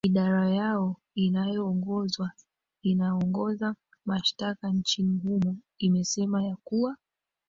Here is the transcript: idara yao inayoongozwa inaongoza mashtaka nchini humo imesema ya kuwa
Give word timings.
idara 0.03 0.49
yao 0.49 0.95
inayoongozwa 1.15 2.31
inaongoza 2.81 3.75
mashtaka 4.05 4.69
nchini 4.71 5.17
humo 5.19 5.57
imesema 5.77 6.43
ya 6.43 6.55
kuwa 6.63 6.97